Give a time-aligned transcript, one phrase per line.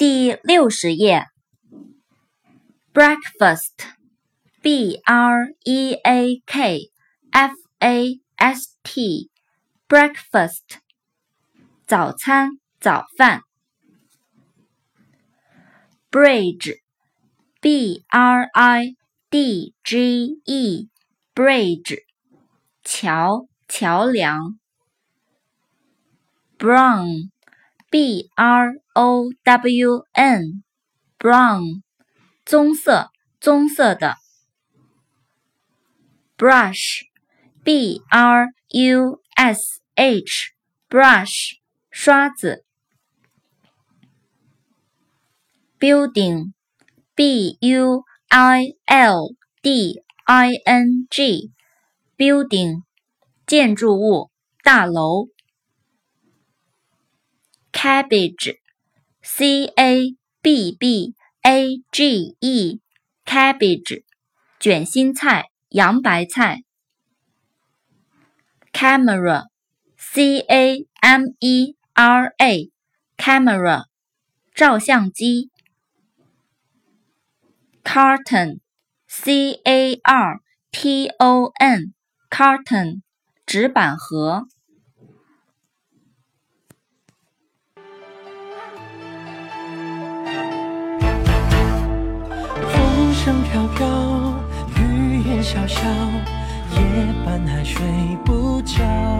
[0.00, 1.26] 第六十页
[2.94, 6.90] ，breakfast，b r e a k
[7.30, 10.78] f a s t，breakfast，
[11.86, 13.42] 早餐，早饭。
[16.10, 18.96] bridge，b r i
[19.28, 21.98] d g e，bridge，
[22.82, 24.58] 桥，桥梁。
[26.56, 27.28] brown。
[27.90, 31.82] B r o w n，brown，
[32.46, 34.14] 棕色，棕色的。
[36.38, 41.56] brush，b r u s h，brush，
[41.90, 42.64] 刷子。
[45.80, 52.82] building，b u i l d i n g，building，
[53.46, 54.30] 建筑物，
[54.62, 55.26] 大楼。
[57.79, 58.55] cabbage,
[59.21, 62.79] c a b b a g e,
[63.25, 64.03] cabbage,
[64.59, 66.63] 卷心菜、洋白菜。
[68.71, 69.45] camera,
[69.97, 72.71] c a m e r a,
[73.17, 73.85] camera,
[74.53, 75.49] 照相机。
[77.83, 78.59] carton,
[79.07, 80.39] c a r
[80.71, 81.93] t o n,
[82.29, 83.01] carton,
[83.45, 84.47] 纸板盒。
[93.22, 93.86] 声飘飘，
[94.78, 95.84] 雨也潇潇，
[96.72, 96.80] 夜
[97.22, 97.82] 半还睡
[98.24, 99.10] 不着。